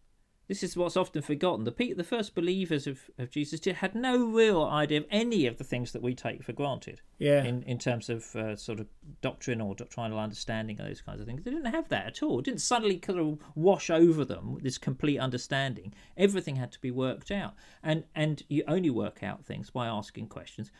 [0.47, 1.63] This is what's often forgotten.
[1.63, 5.63] The the first believers of, of Jesus had no real idea of any of the
[5.63, 7.01] things that we take for granted.
[7.17, 7.43] Yeah.
[7.43, 8.87] In in terms of uh, sort of
[9.21, 12.39] doctrine or doctrinal understanding of those kinds of things, they didn't have that at all.
[12.39, 15.93] It didn't suddenly kind of wash over them this complete understanding.
[16.17, 20.27] Everything had to be worked out, and and you only work out things by asking
[20.27, 20.71] questions,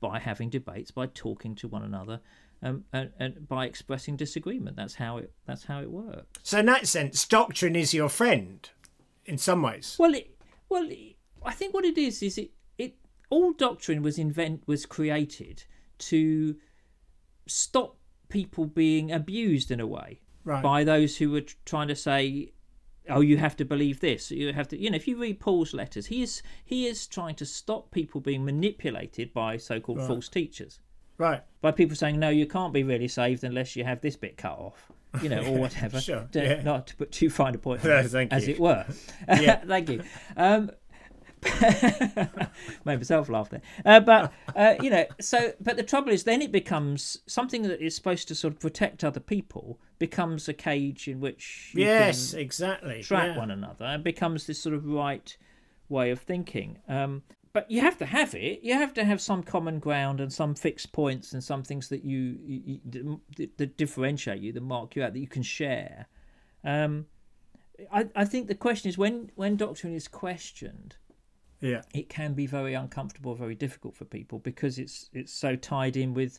[0.00, 2.20] by having debates, by talking to one another.
[2.64, 4.76] Um, and, and, by expressing disagreement.
[4.76, 5.32] That's how it.
[5.46, 6.38] That's how it works.
[6.44, 8.70] So in that sense, doctrine is your friend
[9.24, 9.96] in some ways.
[9.98, 10.36] Well, it,
[10.68, 10.88] well,
[11.44, 12.94] I think what it is is it, it
[13.30, 15.64] all doctrine was invent was created
[15.98, 16.56] to
[17.46, 17.96] stop
[18.28, 20.62] people being abused in a way right.
[20.62, 22.52] by those who were trying to say
[23.10, 25.74] oh you have to believe this you have to you know if you read paul's
[25.74, 30.06] letters he is he is trying to stop people being manipulated by so-called right.
[30.06, 30.80] false teachers
[31.18, 34.36] right by people saying no you can't be really saved unless you have this bit
[34.36, 36.00] cut off you know, or whatever.
[36.00, 36.28] sure.
[36.32, 36.62] To, yeah.
[36.62, 38.54] Not to put too fine a point, no, as you.
[38.54, 38.86] it were.
[39.28, 39.56] Yeah.
[39.66, 40.02] thank you.
[40.36, 40.70] Um,
[42.84, 43.62] made myself laugh there.
[43.84, 47.84] Uh, but uh, you know, so but the trouble is, then it becomes something that
[47.84, 53.02] is supposed to sort of protect other people becomes a cage in which yes, exactly
[53.02, 53.38] trap yeah.
[53.38, 55.36] one another, and becomes this sort of right
[55.88, 56.78] way of thinking.
[56.88, 58.60] Um, but you have to have it.
[58.62, 62.04] You have to have some common ground and some fixed points and some things that
[62.04, 63.20] you, you, you
[63.56, 66.06] that differentiate you, that mark you out, that you can share.
[66.64, 67.06] Um,
[67.92, 70.96] I, I think the question is when when doctrine is questioned,
[71.60, 75.96] yeah, it can be very uncomfortable, very difficult for people because it's it's so tied
[75.96, 76.38] in with,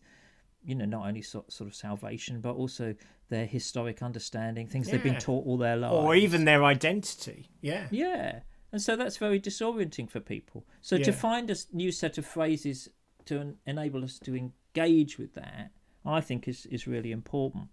[0.64, 2.96] you know, not only sort sort of salvation but also
[3.30, 4.94] their historic understanding, things yeah.
[4.94, 7.50] they've been taught all their lives, or even their identity.
[7.62, 8.40] Yeah, yeah.
[8.74, 10.66] And so that's very disorienting for people.
[10.82, 11.04] So yeah.
[11.04, 12.90] to find a new set of phrases
[13.26, 15.70] to enable us to engage with that,
[16.04, 17.68] I think is, is really important.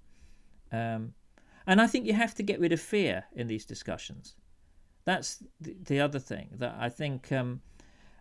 [0.70, 1.14] Um,
[1.66, 4.36] and I think you have to get rid of fear in these discussions.
[5.06, 7.32] That's the, the other thing that I think.
[7.32, 7.62] Um,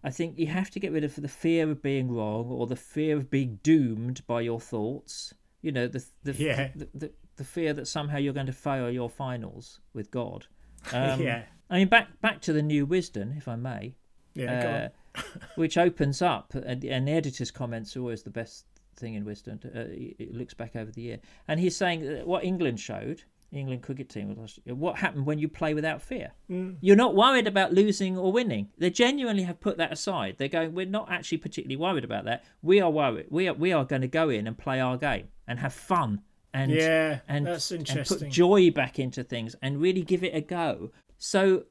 [0.01, 2.77] I think you have to get rid of the fear of being wrong or the
[2.77, 5.33] fear of being doomed by your thoughts.
[5.61, 6.69] You know, the the, yeah.
[6.73, 10.47] the, the, the fear that somehow you're going to fail your finals with God.
[10.93, 11.43] Um, yeah.
[11.69, 13.95] I mean, back back to the new Wisden, if I may.
[14.33, 15.21] Yeah, uh,
[15.55, 19.65] which opens up, and, and the editor's comments are always the best thing in Wisden.
[19.65, 23.81] Uh, it looks back over the year, and he's saying that what England showed, England
[23.81, 26.31] cricket team, what happened when you play without fear.
[26.49, 26.77] Mm.
[26.81, 28.69] You're not worried about losing or winning.
[28.77, 30.35] They genuinely have put that aside.
[30.37, 32.43] They're going, we're not actually particularly worried about that.
[32.61, 33.27] We are worried.
[33.29, 36.21] We are we are going to go in and play our game and have fun
[36.53, 38.19] and yeah, and, that's and interesting.
[38.19, 40.91] put joy back into things and really give it a go.
[41.19, 41.65] So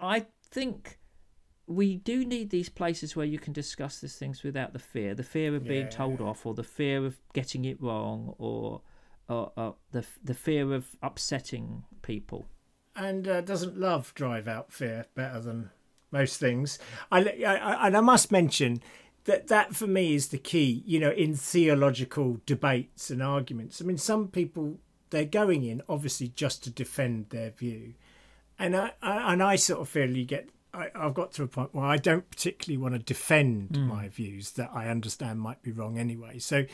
[0.00, 0.98] I think
[1.66, 5.22] we do need these places where you can discuss these things without the fear, the
[5.22, 5.90] fear of being Yeah.
[5.90, 8.82] told off, or the fear of getting it wrong, or,
[9.28, 12.46] or, or the the fear of upsetting people.
[12.96, 15.70] and uh, doesn't love drive out fear better than
[16.10, 16.78] most things.
[17.12, 18.82] I, I, I- and I must mention
[19.24, 20.82] that that for me is the key.
[20.84, 23.80] You know, in theological debates and arguments.
[23.80, 24.78] I mean, some people
[25.10, 27.94] they're going in obviously just to defend their view,
[28.60, 30.48] and I, I and I sort of feel you get.
[30.72, 34.52] I, I've got to a point where I don't particularly want to defend my views
[34.52, 36.38] that I understand might be wrong anyway.
[36.38, 36.64] So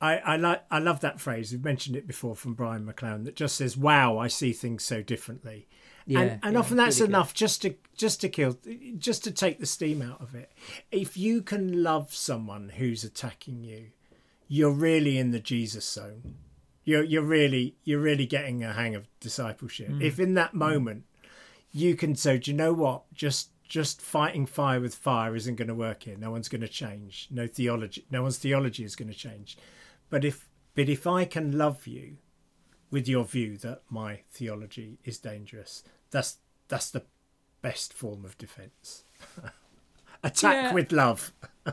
[0.00, 1.52] I, I like I love that phrase.
[1.52, 5.02] We've mentioned it before from Brian McLaren that just says, "Wow, I see things so
[5.02, 5.68] differently."
[6.06, 7.14] Yeah, and, and yeah, often that's really good.
[7.16, 8.58] enough just to just to kill,
[8.96, 10.50] just to take the steam out of it.
[10.90, 13.88] If you can love someone who's attacking you,
[14.48, 16.36] you're really in the Jesus zone.
[16.84, 19.90] You're you're really you're really getting a hang of discipleship.
[19.90, 20.02] Mm.
[20.02, 21.04] If in that moment
[21.72, 23.02] you can so "Do you know what?
[23.14, 26.16] Just just fighting fire with fire isn't going to work here.
[26.16, 27.28] No one's going to change.
[27.30, 28.04] No theology.
[28.10, 29.56] No one's theology is going to change."
[30.08, 32.16] But if but if I can love you
[32.90, 37.04] with your view that my theology is dangerous, that's that's the
[37.62, 39.04] best form of defence.
[40.24, 40.74] Attack Yeah.
[40.74, 41.32] with love.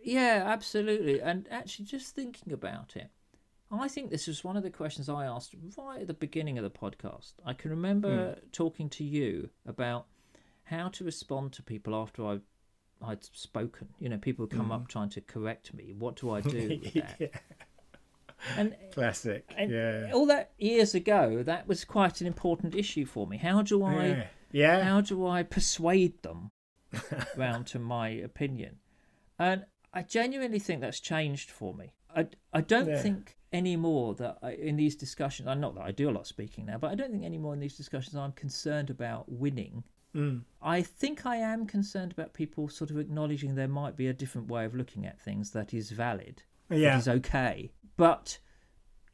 [0.00, 1.20] Yeah, absolutely.
[1.20, 3.10] And actually, just thinking about it,
[3.70, 6.64] I think this was one of the questions I asked right at the beginning of
[6.64, 7.34] the podcast.
[7.44, 8.48] I can remember hmm.
[8.52, 10.06] talking to you about
[10.64, 12.38] how to respond to people after I.
[13.00, 14.86] I'd spoken, you know, people come up hmm.
[14.86, 15.94] trying to correct me.
[15.96, 17.16] What do I do with that?
[17.20, 17.28] Yeah,
[18.56, 19.44] And Classic.
[19.56, 20.10] And yeah.
[20.12, 23.36] all that years ago, that was quite an important issue for me.
[23.36, 24.26] How do I yeah.
[24.50, 24.82] Yeah.
[24.82, 26.50] how do I persuade them
[27.36, 28.78] round to my opinion?
[29.38, 31.92] And I genuinely think that's changed for me.
[32.18, 33.00] I, I don't Yeah.
[33.02, 36.26] think anymore that I, in these discussions, I'm not that I do a lot of
[36.26, 39.84] speaking now, but I don't think anymore in these discussions I'm concerned about winning.
[40.14, 40.42] Mm.
[40.62, 44.48] I think I am concerned about people sort of acknowledging there might be a different
[44.48, 46.90] way of looking at things that is valid Yeah.
[46.92, 47.70] that is okay.
[47.96, 48.38] But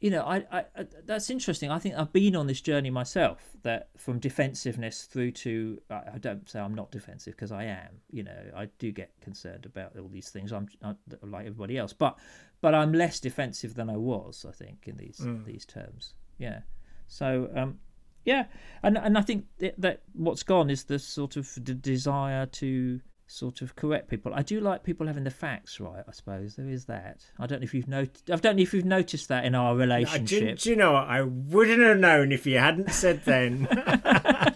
[0.01, 1.71] you know, I, I, I that's interesting.
[1.71, 3.39] I think I've been on this journey myself.
[3.63, 8.01] That from defensiveness through to I, I don't say I'm not defensive because I am.
[8.11, 10.51] You know, I do get concerned about all these things.
[10.51, 12.17] I'm, i like everybody else, but
[12.65, 14.43] but I'm less defensive than I was.
[14.49, 16.15] I think in these these terms.
[16.39, 16.61] Yeah.
[17.07, 17.77] So um,
[18.23, 18.45] yeah,
[18.81, 23.01] and and I think that, that what's gone is the sort of the desire to
[23.27, 24.33] sort of correct people.
[24.33, 26.03] I do like people having the facts right.
[26.07, 27.23] I suppose there is that.
[27.37, 28.31] I don't know if you've noticed.
[28.31, 30.57] I don't know if you've noticed that in our I, do, relationship.
[30.57, 31.07] do you know what?
[31.07, 33.67] I wouldn't have known if you hadn't said then.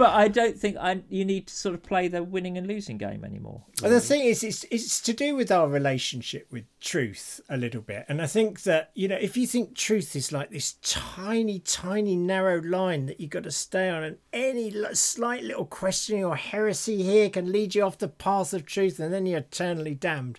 [0.00, 2.96] But I don't think I you need to sort of play the winning and losing
[2.96, 3.64] game anymore.
[3.82, 7.82] Well, the thing is, it's it's to do with our relationship with truth a little
[7.82, 11.58] bit, and I think that you know, if you think truth is like this tiny,
[11.58, 16.36] tiny, narrow line that you've got to stay on, and any slight little questioning or
[16.36, 20.38] heresy here can lead you off the path of truth, and then you're eternally damned.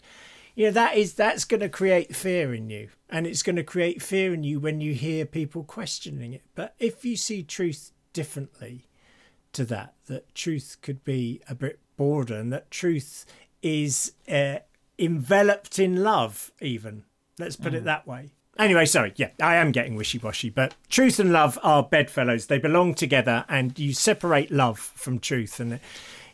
[0.55, 3.63] You know that is that's going to create fear in you, and it's going to
[3.63, 6.41] create fear in you when you hear people questioning it.
[6.55, 8.87] But if you see truth differently,
[9.53, 13.25] to that that truth could be a bit broader and that truth
[13.61, 14.57] is uh,
[14.97, 17.03] enveloped in love even.
[17.39, 18.31] Let's put it that way.
[18.59, 22.47] Anyway sorry yeah i am getting wishy-washy but truth and love are bedfellows.
[22.47, 25.81] They belong together and you separate love from truth and it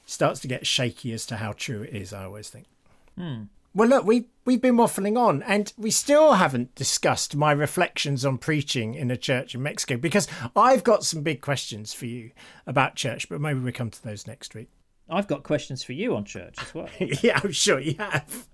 [0.06, 2.66] starts to get shaky as to how true it is i always think
[3.78, 8.40] well, look, we we've been waffling on, and we still haven't discussed my reflections on
[8.40, 12.32] preaching in a church in Mexico because I've got some big questions for you
[12.66, 14.70] about church, but maybe we come to those next week.
[15.08, 16.90] I've got questions for you on church as well.
[17.00, 18.48] yeah, I'm sure you have.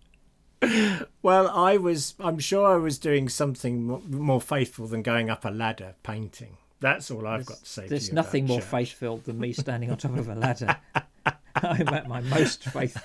[1.21, 2.15] Well, I was.
[2.19, 6.57] I'm sure I was doing something more faithful than going up a ladder painting.
[6.81, 7.83] That's all I've got to say.
[7.83, 8.69] to There's you nothing more church.
[8.69, 10.75] faith-filled than me standing on top of a ladder.
[11.61, 12.97] I'm at my most faith,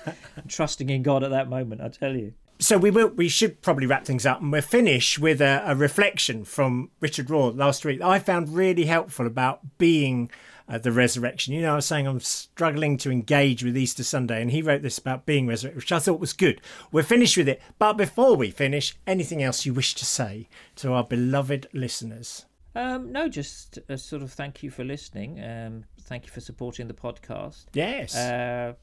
[0.47, 1.81] trusting in God at that moment.
[1.81, 2.33] I tell you.
[2.59, 5.75] so we will we should probably wrap things up and we'll finish with a, a
[5.75, 10.29] reflection from Richard Rohr last week that i found really helpful about being
[10.67, 14.41] uh, the resurrection you know i was saying i'm struggling to engage with easter sunday
[14.41, 16.59] and he wrote this about being resurrected which i thought was good
[16.91, 20.91] we're finished with it but before we finish anything else you wish to say to
[20.91, 25.43] our beloved listeners Um, no, just a sort of thank you for listening.
[25.43, 27.65] Um, thank you for supporting the podcast.
[27.73, 28.73] yes Uh,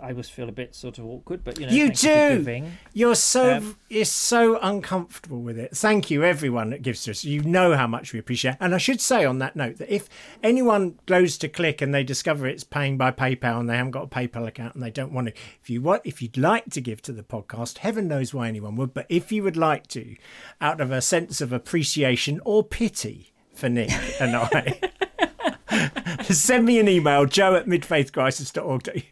[0.00, 2.38] I always feel a bit sort of awkward, but you know, You do.
[2.38, 2.72] giving.
[2.94, 5.76] You're so Um, you're so uncomfortable with it.
[5.76, 7.24] Thank you, everyone that gives to us.
[7.24, 8.56] You know how much we appreciate.
[8.58, 10.08] And I should say on that note that if
[10.42, 14.04] anyone goes to click and they discover it's paying by PayPal and they haven't got
[14.04, 16.80] a PayPal account and they don't want to, if you want, if you'd like to
[16.80, 18.94] give to the podcast, heaven knows why anyone would.
[18.94, 20.16] But if you would like to,
[20.58, 24.80] out of a sense of appreciation or pity for Nick and I.
[26.24, 29.04] send me an email, joe at midfaithcrisis.org,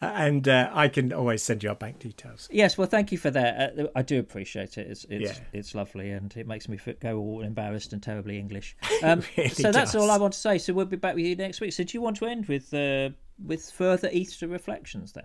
[0.00, 2.48] and uh, I can always send you our bank details.
[2.50, 3.78] Yes, well, thank you for that.
[3.78, 4.86] Uh, I do appreciate it.
[4.90, 5.44] It's it's Yeah.
[5.52, 8.76] it's lovely, and it makes me go all embarrassed and terribly English.
[9.02, 10.00] Um, really so that's does.
[10.02, 10.58] all I want to say.
[10.58, 11.72] So we'll be back with you next week.
[11.72, 13.10] So do you want to end with uh,
[13.44, 15.24] with further Easter reflections then?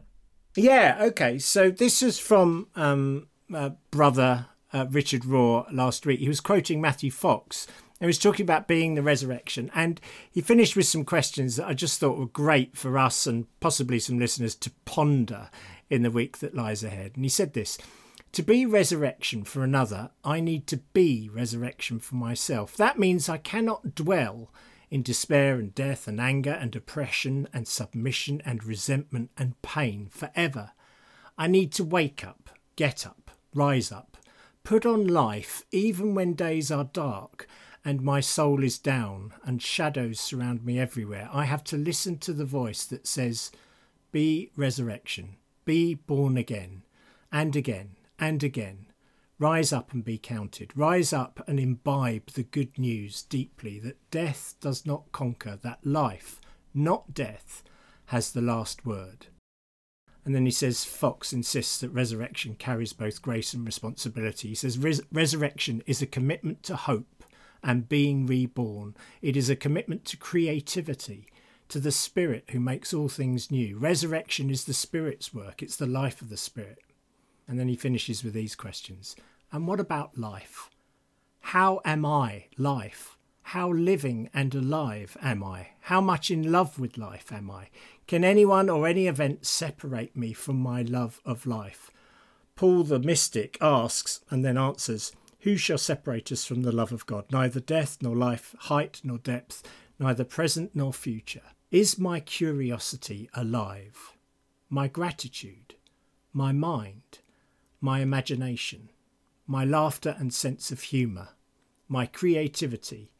[0.56, 1.38] Yeah, okay.
[1.38, 6.20] So this is from um, uh, brother uh, Richard Rohr last week.
[6.22, 7.68] He was quoting Matthew Fox.
[8.00, 11.74] He was talking about being the resurrection, and he finished with some questions that I
[11.74, 15.50] just thought were great for us and possibly some listeners to ponder
[15.90, 17.14] in the week that lies ahead.
[17.16, 17.78] And he said this
[18.34, 22.78] To be resurrection for another, I need to be resurrection for myself.
[22.78, 24.52] That means I cannot dwell
[24.92, 30.72] in despair and death and anger and oppression and submission and resentment and pain forever.
[31.38, 34.18] I need to wake up, get up, rise up,
[34.64, 37.48] put on life even when days are dark
[37.88, 41.30] and my soul is down and shadows surround me everywhere.
[41.32, 43.50] I have to listen to the voice that says,
[44.12, 46.82] Be resurrection, be born again,
[47.32, 48.88] and again, and again.
[49.40, 50.76] Rise up and be counted.
[50.76, 56.42] Rise up and imbibe the good news deeply that death does not conquer, that life,
[56.74, 57.64] not death,
[58.08, 59.28] has the last word.
[60.26, 64.50] And then he says Fox insists that resurrection carries both grace and responsibility.
[64.50, 67.17] He says Res- resurrection is a commitment to hope
[67.64, 68.96] and being reborn.
[69.22, 71.28] It is a commitment to creativity,
[71.70, 73.78] to the Spirit who makes all things new.
[73.78, 76.80] Resurrection is the Spirit's work, it's the life of the Spirit.
[77.48, 79.16] And then he finishes with these questions
[79.52, 80.70] And what about life?
[81.40, 83.18] How am I life?
[83.44, 85.70] How living and alive am I?
[85.82, 87.70] How much in love with life am I?
[88.06, 91.90] Can anyone or any event separate me from my love of life?
[92.58, 95.14] Paul the mystic asks and then answers
[95.48, 97.32] Who shall separate us from the love of God?
[97.32, 99.64] Neither death nor life, height nor depth,
[99.98, 101.54] neither present nor future.
[101.72, 104.12] Is my curiosity alive?
[104.70, 105.76] My gratitude?
[106.34, 107.20] My mind?
[107.80, 108.90] My imagination?
[109.48, 111.30] My laughter and sense of humour?
[111.88, 113.14] My creativity?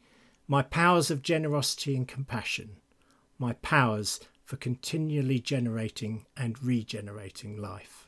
[0.46, 2.76] My powers of generosity and compassion?
[3.38, 8.07] My powers for continually generating and regenerating life?